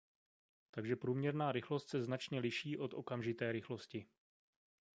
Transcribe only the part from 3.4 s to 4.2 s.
rychlosti.